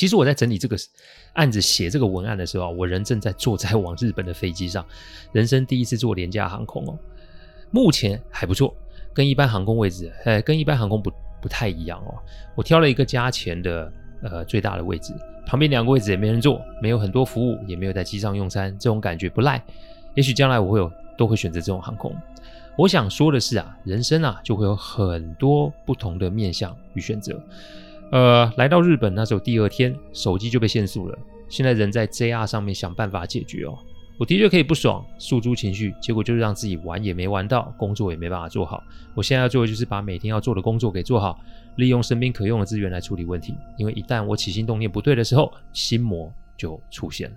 [0.00, 0.74] 其实我在整理这个
[1.34, 4.82] 案子、写这个文案的时候，我人正在坐在往日本的飞机上，
[5.30, 6.98] 人生第一次坐廉价航空哦。
[7.70, 8.74] 目前还不错，
[9.12, 12.14] 跟一般航空位置，呃，跟一般航空不不太一样哦。
[12.54, 15.12] 我挑了一个加钱的呃最大的位置，
[15.46, 19.62] 旁边两个位置也没人坐，没有很多服务，也没有在机上用餐，这种感觉不赖。
[20.14, 22.16] 也许将来我会有都会选择这种航空。
[22.78, 27.38] 我想说的是啊，人生啊就会有很多不同的面向与选择。
[28.10, 31.18] 呃，来到日本那时候第二天，手机就被限速了。
[31.48, 33.78] 现在人在 JR 上面想办法解决哦。
[34.18, 38.82] 我的确可以不爽，诉诸情绪，结果就是让自己玩也没玩到，工作也没办法做好。
[39.14, 41.40] 我现在要做的就是把每天要做的工作给做好，
[41.76, 43.54] 利用身边可用的资源来处理问题。
[43.78, 47.36] 因为一旦我起心动念不对的时候，心魔就出现了。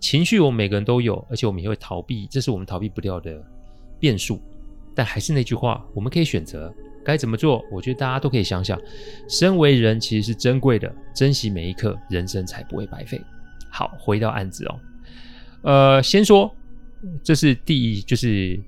[0.00, 3.40] 情绪我们每个人都有，而且我们也会逃避，这是我们逃避不掉的
[4.00, 4.40] 变数。
[4.94, 6.74] 但还是那句话，我们可以选择。
[7.06, 7.64] 该怎么做？
[7.70, 8.76] 我觉得大家都可以想想。
[9.28, 13.20] 身为人其实是珍贵的，珍惜每一刻，人生才不会白费。
[13.70, 14.80] 好，回到案子哦。
[15.62, 16.52] 呃，先说，
[17.22, 18.60] 这是第一，就是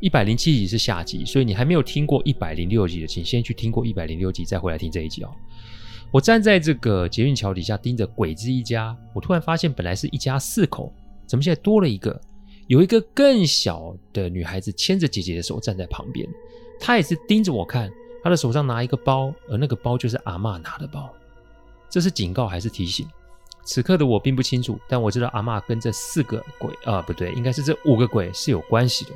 [0.00, 5.30] 一百零七集是下集，所以你还没有听过一百零六集的，请先去听过一百零六集，再回来听这一集哦。
[6.12, 10.92] 我站在这个捷运桥底下盯着鬼子一家，我突然发现，本来是一家四口，
[11.26, 12.20] 怎么现在多了一个？
[12.68, 16.28] 有一个更小的女孩子牵着姐姐的手站在旁边。
[16.78, 17.90] 他也是盯着我看，
[18.22, 21.12] 他的手上拿一个包，而那个包就是阿嬷拿的包。
[21.88, 23.06] 这是警告还是提醒？
[23.64, 29.10] 此刻的我并不清楚，但我知道阿嬷跟这四个鬼啊，不对，应该是这五个鬼是有关系的。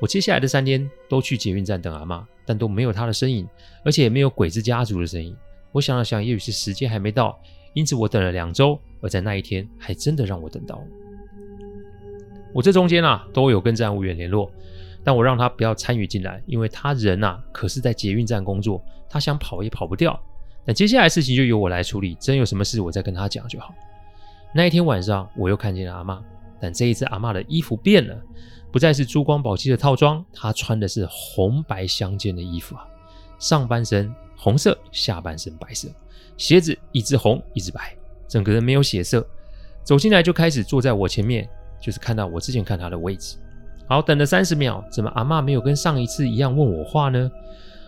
[0.00, 3.48] 我接下来的三天都去捷运站等阿妈，但都没有她的身影，
[3.84, 5.34] 而且也没有鬼子家族的身影。
[5.72, 7.36] 我想了想，也许是时间还没到，
[7.72, 10.80] 因此我等了两周，而在那一天，还真的让我等到。
[12.54, 14.50] 我这中间啊，都有跟站务员联络。
[15.06, 20.20] 但我让他不要参与进来，因为他人、啊，可是在捷运站工作，他想跑也跑不掉。
[20.64, 23.72] 那接下来事情就由我来处理，真有什么事我再跟他讲就好。
[24.52, 26.18] 那一天晚上，我又看见了阿嬷，
[26.58, 28.20] 但这一次阿嬷的衣服变了，
[28.72, 32.84] 不再是珠光宝气的套装，她穿的是红白相间的衣服啊，
[33.38, 35.88] 上半身红色，下半身白色，
[36.36, 37.96] 鞋子一只红一只白，
[38.26, 39.24] 整个人没有血色，
[39.84, 41.48] 走进来就开始坐在我前面，
[41.80, 43.36] 就是看到我之前看他的位置。
[43.88, 47.30] 好，等了三十秒，怎么阿嬷没有跟上一次一样问我话呢？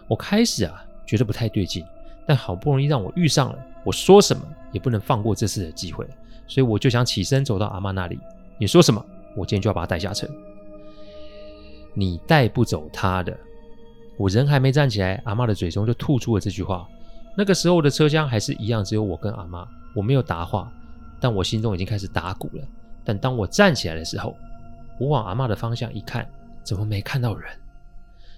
[0.07, 1.85] 我开始啊觉得不太对劲，
[2.27, 6.07] 但好不容易让我遇上了，我说什么也不能放过这次的机会，
[6.47, 8.19] 所以我就想起身走到阿嬷那里。
[8.59, 9.05] 你说什么，
[9.37, 10.29] 我今天就要把她带下车。
[11.95, 13.37] 你带不走她的。
[14.17, 16.89] 我人还没站起来，阿嬷的嘴中就吐出了这句话。
[17.37, 20.73] 那个时候的车厢还是一样，只有我跟阿嬷，我没有答话，
[21.21, 22.63] 但我心中已经开始打鼓了。
[23.05, 24.37] 但当我站起来的时候，
[24.99, 26.29] 我往阿嬷的方向一看，
[26.65, 27.51] 怎么没看到人？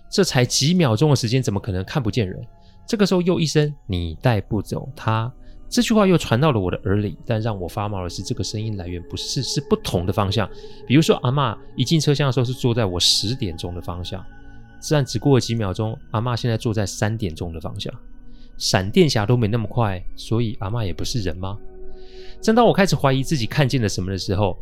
[0.09, 2.45] 这才几秒钟的时间，怎么可能看不见人？
[2.87, 5.33] 这个时候又一声“你带不走他”，
[5.71, 7.17] 这句话又传到了我的耳里。
[7.25, 10.51] 但让我发毛的是，这个声音来源不是，是不同的方向。
[10.87, 14.25] 比如说，阿嬷一进车厢的时候是坐在我十点钟的方向，
[14.81, 17.95] 自然只过了几秒钟，阿嬷现在坐在三点钟的方向。
[18.59, 21.57] 闪电侠都没那么快，所以阿嬷也不是人吗？
[22.43, 24.59] 正当我开始怀疑自己看见了什么的时候，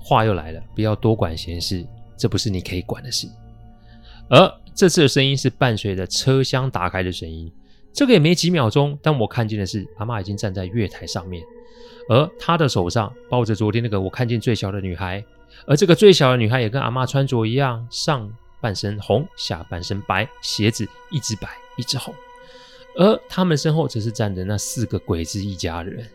[0.00, 1.86] 话又来了，不要多管闲事，
[2.16, 3.28] 这不是你可以管的事。
[4.28, 7.52] 而这次的声音是伴随着车厢打开的声音，
[7.92, 11.42] 这个也没几秒钟，但我看见的是阿嬷已经站在月台上面，
[12.08, 15.22] 而她的手上抱着昨天那个我看见最小的女孩，
[15.66, 22.14] 而这个最小的女孩也跟阿嬷穿着一样，上半身红，下半身白，鞋子一只白一只红，
[22.96, 26.06] 而他们身后则是站着那四个鬼子一家人，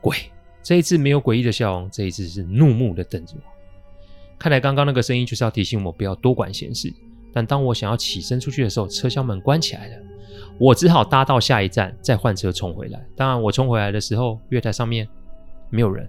[0.00, 0.16] 鬼。
[0.62, 3.42] 这一次没有诡异的笑容，这一次是怒目的瞪着我。
[4.38, 6.92] 看来刚刚那个声音就是要提醒我不要多管闲事。
[7.32, 9.96] 但当我想要起身出去的时候，车厢门关起来了，
[10.58, 13.00] 我只好搭到下一站再换车冲回来。
[13.14, 15.06] 当然，我冲回来的时候，月台上面
[15.68, 16.08] 没有人。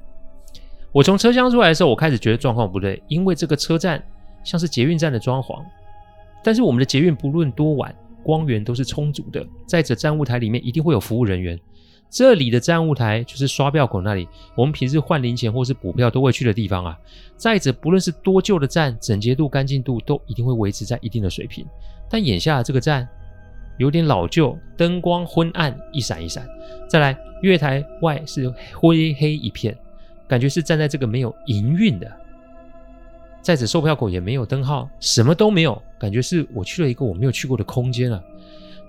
[0.92, 4.04] 我从车厢出来的时候，我开始觉得状况不对，因为这个车站
[4.44, 5.64] 像是捷运站的装潢。
[6.44, 7.94] 但是我们的捷运不论多晚，
[8.24, 9.46] 光源都是充足的。
[9.68, 11.60] 再者，站务台里面一定会有服务人员。
[12.12, 17.00] 这里的站务台就是刷票口那里，我们平时换零钱或是补票都会去的地方啊。
[17.38, 21.66] 再者，不论是多旧的站，整洁度、干净度都一定会维持在一定的水平。
[22.10, 23.08] 但眼下的这个站
[23.78, 26.46] 有点老旧，灯光昏暗，一闪一闪。
[26.90, 29.76] 再来，月台外是灰黑一片，
[30.28, 32.12] 感觉是站在这个没有营运的。
[33.42, 38.22] 再者，售票口也没有灯号，什么都没有，感觉是我去了一个我没有去过的空间啊。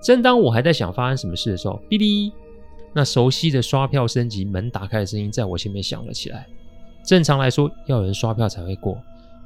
[0.01, 2.33] 正当我还在想发生什么事的时候，哔哔。
[2.93, 6.47] 那熟悉的刷票升级门打开的声音在我前面响了起来。
[7.03, 8.97] 正常来说，要有人刷票才会过，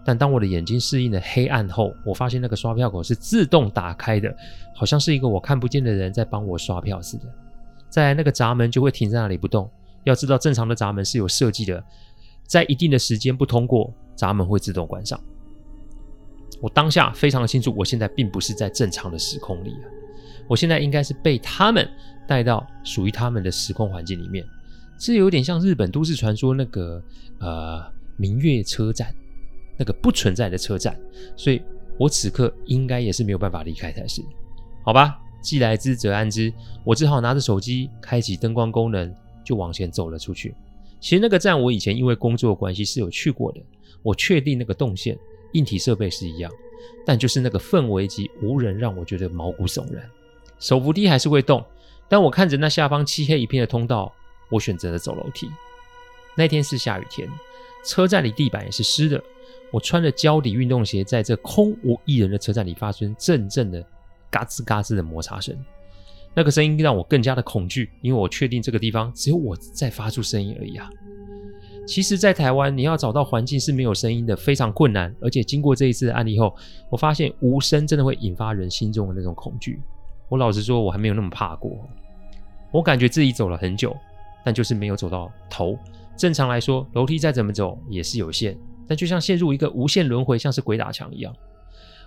[0.06, 4.36] 但当我的眼睛适应了黑暗后，我发现那个刷票口是自动打开的，
[4.76, 7.26] 好像是一个我看不见的人在帮我刷票似的。
[7.90, 9.70] 再来，那个闸门就会停在那里不动。
[10.04, 11.84] 要知道，正常的闸门是有设计的，
[12.44, 15.20] 在一定的时间不通过，闸门会自动关上。
[16.62, 19.86] 我当下非常的清楚，我现在并不是在正常的时空里啊，
[20.48, 21.88] 我现在应该是被他们。
[22.28, 24.46] 带到属于他们的时空环境里面，
[25.00, 27.02] 这有点像日本都市传说那个
[27.40, 27.82] 呃
[28.18, 29.16] 明月车站，
[29.78, 31.00] 那个不存在的车站，
[31.38, 31.62] 所以
[31.98, 34.22] 我此刻应该也是没有办法离开才是，
[34.84, 35.18] 好吧？
[35.42, 40.54] 既来之则安之，我只好拿着手机开启灯光功能，就往前走了出去。
[41.00, 43.62] 其实那个站我以前因为工作关系是有去过的，
[44.04, 45.18] 我确定那个动线、
[45.54, 46.52] 硬体设备是一样，
[47.06, 50.10] 但就是那个氛围及无人让我觉得毛骨悚然，
[50.60, 51.64] 手扶梯还是会动。
[52.10, 54.14] 但我看着那下方漆黑一片的通道，
[54.50, 55.50] 我选择了走楼梯。
[56.36, 57.28] 那天是下雨天，
[57.84, 59.22] 车站里地板也是湿的。
[59.72, 63.86] 我穿着胶底运动鞋，在这空无一人的车站里，发出阵阵的
[64.30, 65.58] 嘎吱嘎吱的摩擦声。
[66.34, 70.90] 那个声音让我更加的恐惧，因为我确定这个地方只有我在发出声音而已啊。
[71.88, 75.16] 其实，在台湾，你要找到环境是没有声音的，非常困难。
[75.22, 76.54] 而且经过这一次的案例后，
[76.90, 79.82] 我发现无声真的会引发人心中的那种恐惧。
[80.28, 81.80] 我老实说，我还没有那么怕过。
[82.72, 83.96] 我感觉自己走了很久，
[84.44, 85.80] 但就是没有走到头。
[86.18, 91.34] 正常来说，楼梯再怎么走也是有限，但就像陷入一个无限轮回，像是鬼打墙一样。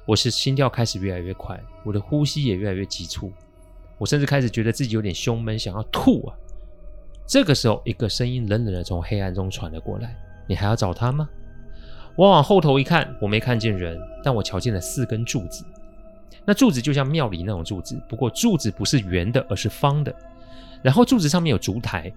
[0.06, 3.33] 我是心跳开始越来越快，我的呼吸也越来越急促，
[3.97, 6.37] 我甚至开始觉得自己有点胸闷，想要吐啊！
[7.31, 10.17] 这个时候，一个声音冷冷的从黑暗中传了过来
[10.49, 11.29] ：“你还要找他吗？”
[12.19, 15.65] 我往后头一看，我没看见人，但我瞧见了四根柱子。
[16.44, 20.12] 那柱子就像庙里那种柱子，不过柱子不是圆的，而是方的。
[20.82, 22.12] 然后柱子上面有烛台，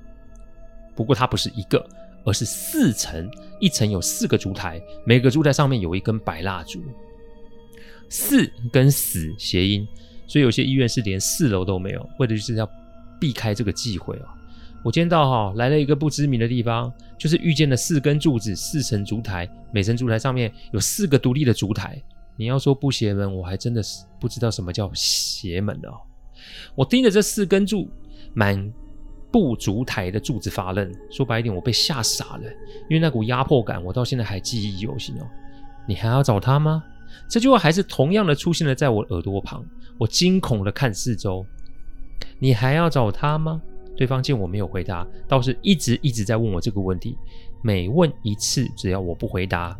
[0.95, 1.87] 不过它不是一个，
[2.25, 6.83] 而是四层，一层有四个烛台，每个烛台上面有一根白蜡烛。
[8.09, 9.87] 四跟死谐音，
[10.25, 12.67] 所以有些医院是连四楼都没有，为的就是要
[13.19, 14.33] 避开这个忌讳啊。
[14.83, 22.01] 我今天到哈来了一个不知名的地方，就是遇见了四根柱子，四层烛台，每层烛台上面有四个独立的烛台。
[22.35, 25.95] 你要说不邪门，我还真的是不知道什么叫邪门哦。
[26.75, 27.89] 我盯着这四根柱
[28.33, 28.73] 满
[29.31, 32.43] 布烛台的柱子发愣，说白一点，我被吓傻了，
[32.89, 35.25] 因为那股压迫感，我到现在还记忆犹新哦。
[35.87, 36.83] 你还要找他吗？
[37.29, 39.63] 这句话还是同样的出现了在我耳朵旁，
[39.97, 41.45] 我惊恐的看四周。
[42.39, 43.61] 你还要找他吗？
[43.95, 47.17] 对方见我没有回答，倒是一直一直在问我这个问题，
[47.61, 49.77] 每问一次，只要我不回答。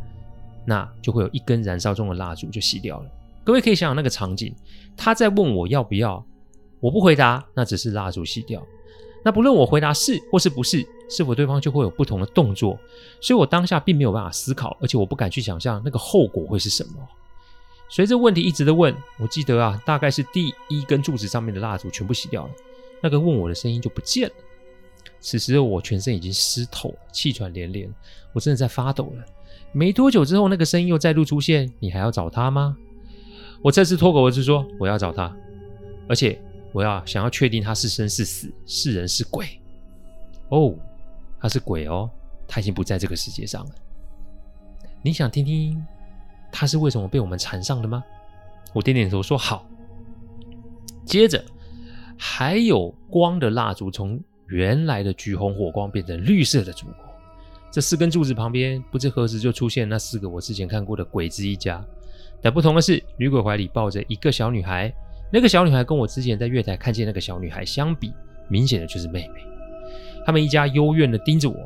[0.65, 3.09] 那就会有一根燃烧中的蜡烛就熄掉了。
[3.43, 4.55] 各位可以想想那个场景，
[4.95, 6.25] 他在问我要不要，
[6.79, 8.65] 我不回答，那只是蜡烛熄掉。
[9.25, 12.79] 那不论我回答是或是不是，是否对方就会有不同的动作。
[13.19, 16.91] 所以我当下并没有办法思考，而且我不敢去想象那个后果会是什么。
[17.89, 22.51] 随着问题一直的问，我记得啊，大概是第一根柱子上面的蜡烛全部熄掉了，
[23.03, 24.35] 那个问我的声音就不见了。
[25.19, 27.93] 此时我全身已经湿透了，气喘连连，
[28.31, 29.25] 我真的在发抖了。
[29.73, 31.69] 没多久之后，那个声音又再度出现。
[31.79, 32.77] 你还要找他吗？
[33.61, 35.35] 我再次脱口而出说：“我要找他，
[36.07, 36.41] 而且
[36.71, 39.47] 我要想要确定他是生是死，是人是鬼。”
[40.49, 40.75] 哦，
[41.39, 42.09] 他是鬼哦，
[42.47, 43.71] 他已经不在这个世界上了。
[45.01, 45.85] 你想听听
[46.51, 48.03] 他是为什么被我们缠上的吗？
[48.73, 49.67] 我点点头说：“好。”
[51.05, 51.43] 接着，
[52.17, 57.09] 还有光的蜡烛从原来的橘红火光变成绿色的烛光。
[57.71, 61.83] 这四根柱子旁边，不知何时就出现那四个我之前看过的鬼子一家。
[62.41, 64.93] 但不同的是，女鬼怀里抱着一个小女孩，
[65.31, 68.13] 那个小女孩跟我之前在月台看见那个小女孩相比，
[68.47, 69.41] 明显的就是妹妹。
[70.25, 71.57] 他们一家幽怨的盯着我，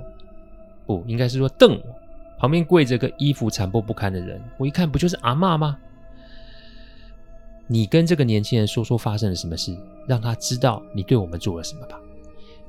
[0.85, 1.95] 不应该是说瞪我。
[2.39, 5.77] 旁边跪着个衣服残破不堪的人，我一看不就是阿嬷吗？
[7.65, 9.75] 你跟这个年轻人说说发生了什么事，
[10.07, 11.99] 让他知道你对我们做了什么吧。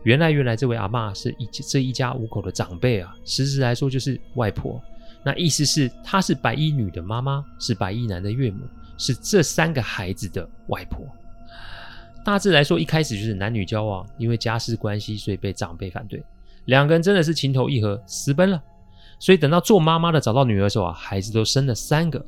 [0.04, 4.80] 原来，原来这位阿嬷是一这一家五口的长辈啊，实质来说就是外婆。
[5.24, 8.60] 那意思是她是白衣女的妈妈，是白衣男的岳母，
[8.96, 11.04] 是这三个孩子的外婆。
[12.24, 16.22] 大致来说，一开始就是男女交往，因为家世关系，所以被长辈反对。
[16.66, 18.62] 两个人真的是情投意合，私奔了。
[19.18, 22.24] 所以等到做妈妈的找到女儿的时候啊，孩子都生了三个。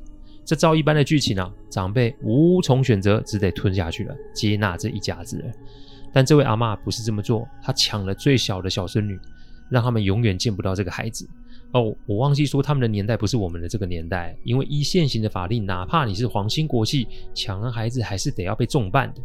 [0.51, 5.55] 这照一般的剧情啊，长辈无从选择，只得吞下去了，接纳这一家子人。
[6.13, 9.17] 但这位阿嬷不是这么做，她抢了最小的小孙女，
[9.71, 11.25] 让他们永远见不到这个孩子。
[11.71, 19.21] 哦，我忘记说，他们的年代不是我们的这个年代，因为依现行的法令，哪怕你是皇亲国戚，抢了孩子还是得要被重办的。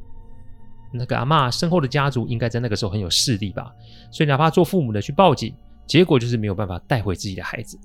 [0.92, 3.74] 那个阿嬷身后的家族应该在那个时候很有势力吧，
[4.12, 5.52] 所以哪怕做父母的去报警，
[5.88, 7.80] 结果就是没有办法带回自己的孩子。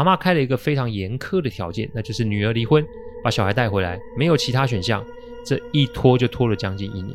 [0.00, 2.82] 阿嬷开了一个非常严苛的条件，那就是女儿离婚，
[3.22, 5.04] 把小孩带回来，没有其他选项。
[5.44, 7.14] 这一拖就拖了将近一年。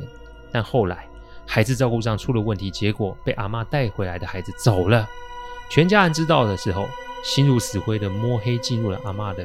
[0.51, 1.07] 但后来
[1.47, 5.09] 孩子照顾上出了问题，结果被阿嬷带回来的孩子走了。
[5.67, 6.85] 全家人知道的时候，
[7.23, 9.43] 心如死灰的摸黑进入了阿嬷的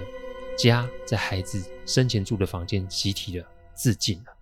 [0.59, 4.33] 家，在孩子生前住的房间，集体的自尽了。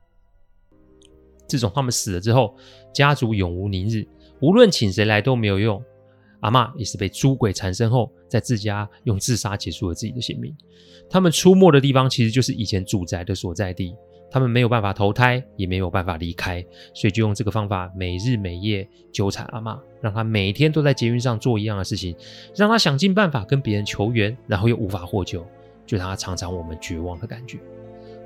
[1.47, 2.57] 自从他们死了之后，
[2.93, 4.05] 家族永无宁日，
[4.41, 5.81] 无论请谁来都没有用。
[6.41, 10.55] 阿嬷也是被猪鬼缠身后，在自家用自杀结束了自己的性命。
[11.11, 13.95] 他们出没的地方其实就是以前祖宅的所在地。
[14.31, 22.15] 他们没有办法投胎，也没有办法离开，所以就用这个方法，每日每夜纠缠阿嬷，让她每天都在捷运上做一样的事情，
[22.55, 25.43] 让她想尽办法跟别人求援，然后又无法获救，
[25.87, 27.59] 就让她尝尝我们绝望的感觉。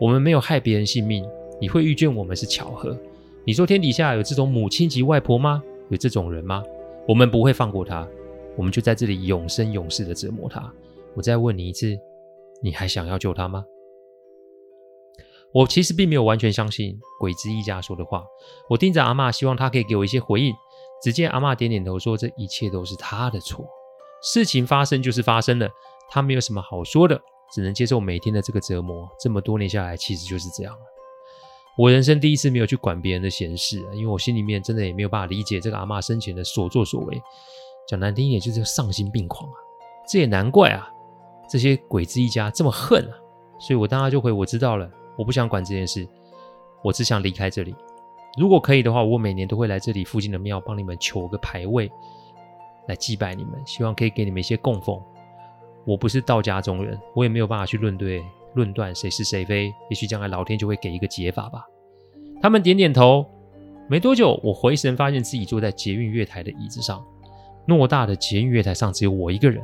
[0.00, 1.24] 我们没有害别人性命，
[1.60, 2.98] 你会遇见我们是巧合。
[3.44, 5.62] 你说天底下有这种母亲级外婆吗？
[5.88, 6.64] 有这种人吗？
[7.06, 8.08] 我们不会放过他，
[8.56, 10.72] 我们就在这里永生永世的折磨他。
[11.14, 11.98] 我再问你一次，
[12.62, 13.64] 你还想要救他吗？
[15.52, 18.24] 我其实并没有完全相信鬼子一家说的话。
[18.70, 20.54] 我盯着阿嬷，希望她可以给我一些回应。
[21.02, 23.66] 只见阿嬷点点头，说：“这一切都是她的错，
[24.22, 25.68] 事情发生就是发生了，
[26.08, 27.20] 她没有什么好说的，
[27.52, 29.06] 只能接受每天的这个折磨。
[29.18, 30.74] 这么多年下来，其实就是这样。”
[31.76, 37.20] 我人生第一次没有去管别人的闲事，因为我心里面真的也没有办法理解这个阿嬷生前的所作所为。
[37.88, 39.56] 讲难听一点，就是丧心病狂啊！
[40.06, 40.88] 这也难怪啊，
[41.48, 43.14] 这些鬼子一家这么恨啊！
[43.58, 46.06] 所以我当时就回：我知道了，我不想管这件事，
[46.84, 47.74] 我只想离开这里。
[48.38, 51.90] 如果可以的话，我每年都会来这里附近的庙帮你们求个牌位，
[52.86, 55.02] 来祭拜你们，希望可以给你们一些供奉。
[55.84, 58.22] 我不是道家中人，我也没有办法去论对。
[58.54, 61.64] 论断谁是谁非，也许将来老天就会给一个解法吧。
[62.40, 63.26] 他们点点头。
[63.88, 67.04] 没多久，我回神，发现自己坐在捷运月台的椅子上。
[67.66, 69.62] 偌大的捷运月台上只有我一个人。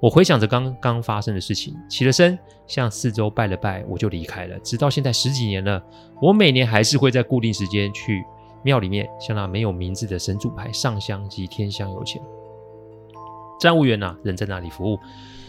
[0.00, 4.58] 我回想着刚刚发生的事情，起了身，向四周拜了拜，我就离开了。
[4.60, 5.80] 直到现在十几年了，
[6.20, 8.24] 我每年还是会在固定时间去
[8.62, 12.20] 庙里面，向那没有名字的神主牌上香及添香油钱。
[13.60, 14.98] 站务员呐，人在那里服务，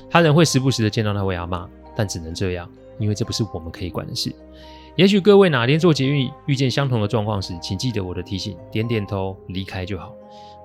[0.09, 1.67] 他人会时不时的见到那位阿妈。
[1.95, 4.33] 但只能这样，因为这不是我们可以管的事。
[4.95, 10.15] 也许各位哪天坐捷运遇见相同的状况时，请记得我的提醒，点点头，离开就好。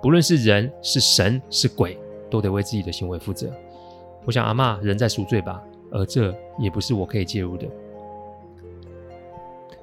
[0.00, 1.98] 不论是人是神是鬼，
[2.30, 3.52] 都得为自己的行为负责。
[4.24, 5.60] 我想阿嬷仍在赎罪吧，
[5.90, 7.66] 而这也不是我可以介入的。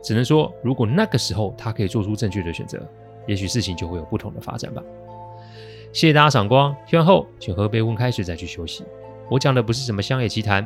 [0.02, 2.82] 只能说，如果那个时候他可以做出正确的选择，
[3.28, 4.82] 也许事情就会有不同的发展吧。
[5.92, 8.84] 谢谢大家赏光，听完后请喝杯温开水再去休息。
[9.30, 10.66] 我讲的不是什么乡野奇谈。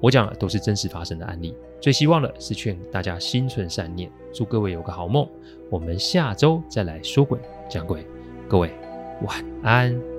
[0.00, 5.28] 我讲的都是真实发生的案例，最希望的是劝大家心存善念，祝各位有个好梦。
[5.70, 7.38] 我们下周再来说鬼
[7.68, 8.06] 讲鬼，
[8.48, 8.70] 各位
[9.22, 10.17] 晚安。